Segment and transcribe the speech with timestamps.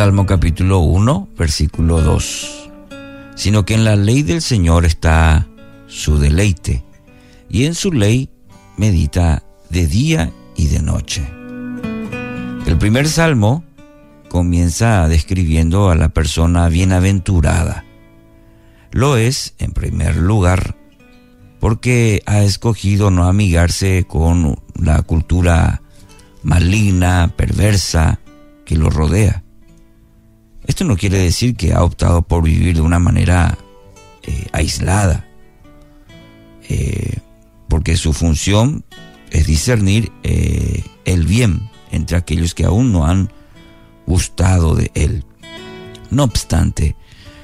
[0.00, 2.70] Salmo capítulo 1, versículo 2.
[3.34, 5.46] Sino que en la ley del Señor está
[5.88, 6.82] su deleite,
[7.50, 8.30] y en su ley
[8.78, 11.28] medita de día y de noche.
[12.66, 13.62] El primer salmo
[14.30, 17.84] comienza describiendo a la persona bienaventurada.
[18.92, 20.76] Lo es, en primer lugar,
[21.60, 25.82] porque ha escogido no amigarse con la cultura
[26.42, 28.20] maligna, perversa
[28.64, 29.44] que lo rodea.
[30.66, 33.58] Esto no quiere decir que ha optado por vivir de una manera
[34.22, 35.28] eh, aislada,
[36.68, 37.18] eh,
[37.68, 38.84] porque su función
[39.30, 43.30] es discernir eh, el bien entre aquellos que aún no han
[44.06, 45.24] gustado de él.
[46.10, 46.96] No obstante,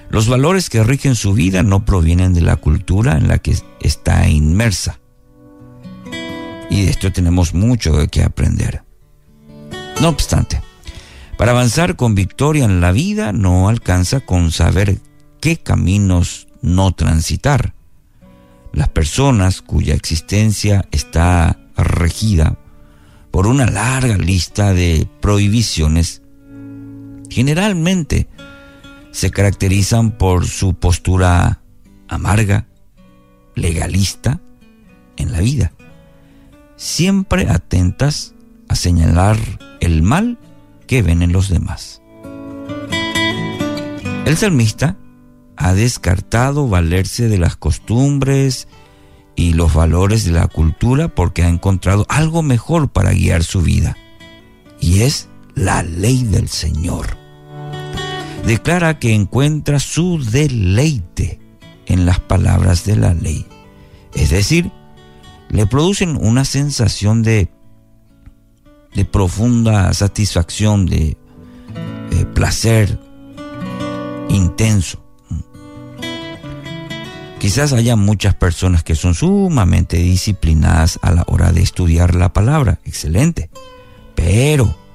[0.09, 4.29] los valores que rigen su vida no provienen de la cultura en la que está
[4.29, 5.01] inmersa.
[6.71, 8.83] Y de esto tenemos mucho que aprender.
[10.01, 10.61] No obstante,
[11.37, 14.99] para avanzar con victoria en la vida no alcanza con saber
[15.41, 17.75] qué caminos no transitar.
[18.73, 22.59] Las personas cuya existencia está regida
[23.31, 26.23] por una larga lista de prohibiciones
[27.29, 28.29] generalmente
[29.17, 31.63] se caracterizan por su postura
[32.07, 32.67] amarga,
[33.55, 34.43] legalista
[35.17, 35.73] en la vida,
[36.77, 38.35] siempre atentas
[38.69, 39.39] a señalar
[39.81, 40.37] el mal
[40.87, 42.03] que ven en los demás.
[44.27, 44.99] El salmista
[45.57, 48.69] ha descartado valerse de las costumbres
[49.35, 53.97] y los valores de la cultura porque ha encontrado algo mejor para guiar su vida,
[54.79, 57.26] y es la ley del Señor
[58.47, 61.41] declara que encuentra su deleite
[61.87, 63.45] en las palabras de la ley.
[64.15, 64.71] Es decir,
[65.49, 67.49] le producen una sensación de,
[68.95, 71.17] de profunda satisfacción, de
[72.13, 73.01] eh, placer
[74.29, 75.03] intenso.
[77.41, 82.81] Quizás haya muchas personas que son sumamente disciplinadas a la hora de estudiar la palabra,
[82.85, 83.51] excelente,
[84.15, 84.86] pero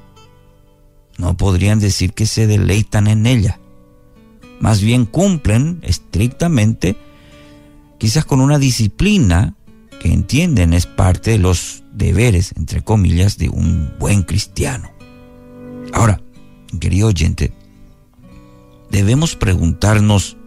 [1.21, 3.59] no podrían decir que se deleitan en ella.
[4.59, 6.97] Más bien cumplen estrictamente,
[7.99, 9.53] quizás con una disciplina
[10.01, 14.89] que entienden es parte de los deberes, entre comillas, de un buen cristiano.
[15.93, 16.19] Ahora,
[16.79, 17.53] querido oyente,
[18.89, 20.37] debemos preguntarnos,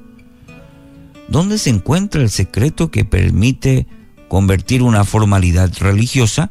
[1.29, 3.87] ¿dónde se encuentra el secreto que permite
[4.29, 6.51] convertir una formalidad religiosa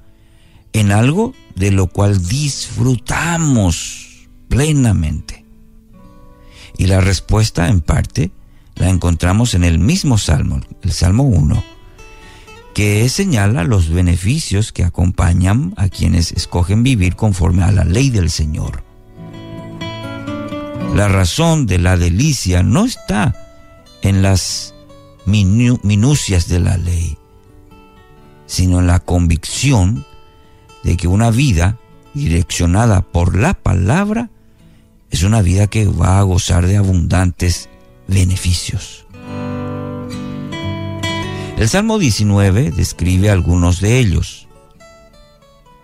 [0.71, 4.02] en algo de lo cual disfrutamos
[4.53, 5.45] plenamente?
[6.77, 8.31] Y la respuesta en parte
[8.75, 11.63] la encontramos en el mismo Salmo, el Salmo 1,
[12.75, 18.29] que señala los beneficios que acompañan a quienes escogen vivir conforme a la ley del
[18.29, 18.83] Señor.
[20.95, 23.35] La razón de la delicia no está
[24.03, 24.75] en las
[25.25, 27.17] minucias de la ley,
[28.45, 30.05] sino en la convicción
[30.83, 31.79] de que una vida
[32.13, 34.29] direccionada por la palabra
[35.13, 37.69] es una vida que va a gozar de abundantes
[38.07, 39.05] beneficios.
[41.55, 44.47] El Salmo 19 describe algunos de ellos.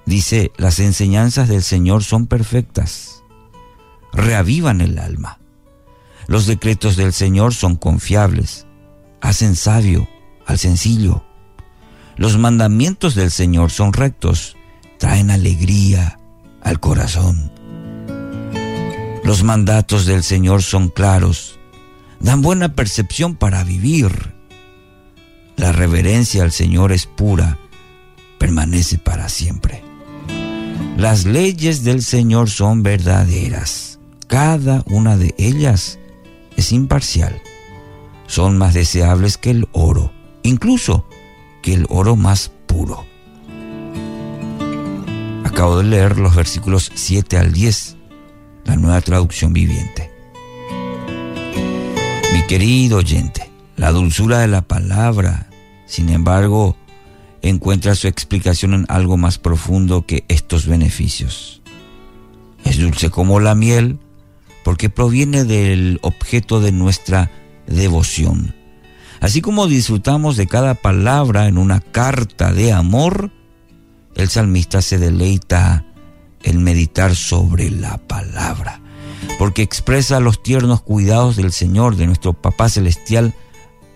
[0.07, 3.23] Dice, las enseñanzas del Señor son perfectas,
[4.13, 5.37] reavivan el alma.
[6.25, 8.65] Los decretos del Señor son confiables,
[9.21, 10.09] hacen sabio
[10.47, 11.23] al sencillo.
[12.15, 14.57] Los mandamientos del Señor son rectos,
[14.97, 16.19] traen alegría
[16.63, 17.48] al corazón.
[19.29, 21.59] Los mandatos del Señor son claros,
[22.19, 24.33] dan buena percepción para vivir.
[25.55, 27.59] La reverencia al Señor es pura,
[28.39, 29.83] permanece para siempre.
[30.97, 35.99] Las leyes del Señor son verdaderas, cada una de ellas
[36.57, 37.39] es imparcial.
[38.25, 40.11] Son más deseables que el oro,
[40.41, 41.07] incluso
[41.61, 43.05] que el oro más puro.
[45.43, 47.98] Acabo de leer los versículos 7 al 10
[48.65, 50.11] la nueva traducción viviente.
[52.33, 55.49] Mi querido oyente, la dulzura de la palabra,
[55.85, 56.75] sin embargo,
[57.41, 61.61] encuentra su explicación en algo más profundo que estos beneficios.
[62.65, 63.99] Es dulce como la miel
[64.63, 67.31] porque proviene del objeto de nuestra
[67.65, 68.55] devoción.
[69.19, 73.31] Así como disfrutamos de cada palabra en una carta de amor,
[74.15, 75.85] el salmista se deleita
[76.43, 78.81] el meditar sobre la palabra,
[79.37, 83.33] porque expresa los tiernos cuidados del Señor, de nuestro Papá Celestial,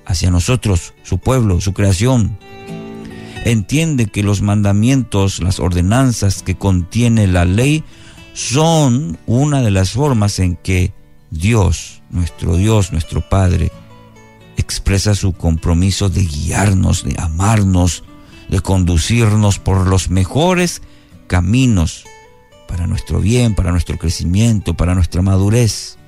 [0.05, 2.37] hacia nosotros, su pueblo, su creación.
[3.45, 7.83] entiende que los mandamientos, las ordenanzas que contiene la ley
[8.33, 10.93] son una de las formas en que
[11.29, 13.71] Dios, nuestro Dios, nuestro Padre,
[14.55, 18.03] expresa su compromiso de guiarnos, de amarnos,
[18.49, 20.81] de conducirnos por los mejores
[21.27, 22.05] caminos
[22.73, 25.99] para nuestro bien, para nuestro crecimiento, para nuestra madurez.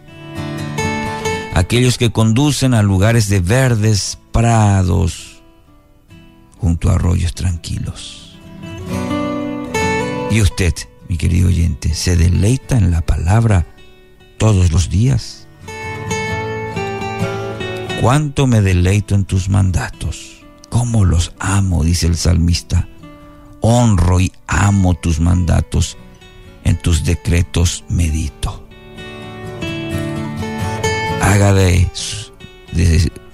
[1.53, 5.43] Aquellos que conducen a lugares de verdes prados
[6.57, 8.39] junto a arroyos tranquilos.
[10.31, 10.73] Y usted,
[11.07, 13.67] mi querido oyente, se deleita en la palabra
[14.39, 15.47] todos los días.
[18.01, 22.87] Cuánto me deleito en tus mandatos, cómo los amo, dice el salmista.
[23.61, 25.95] Honro y amo tus mandatos,
[26.85, 28.63] tus decretos medito.
[31.19, 31.89] Haga de,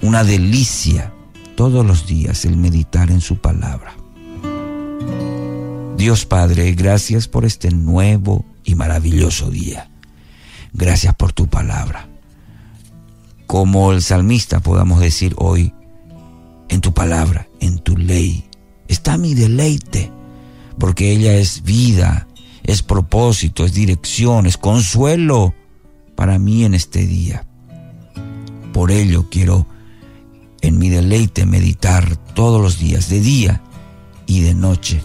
[0.02, 1.12] una delicia
[1.58, 3.94] todos los días el meditar en su palabra.
[5.98, 9.90] Dios Padre, gracias por este nuevo y maravilloso día.
[10.72, 12.08] Gracias por tu palabra
[13.48, 15.74] como el salmista podamos decir hoy,
[16.70, 18.46] en tu palabra, en tu ley,
[18.88, 20.10] está mi deleite,
[20.80, 22.30] porque ella es vida,
[22.64, 25.54] es propósito, es dirección, es consuelo
[26.16, 27.46] para mí en este día.
[28.74, 29.68] Por ello quiero
[30.62, 33.62] en mi deleite meditar todos los días, de día
[34.28, 35.02] y de noche,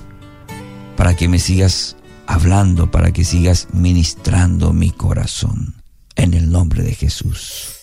[0.96, 5.74] para que me sigas hablando, para que sigas ministrando mi corazón.
[6.14, 7.75] En el nombre de Jesús.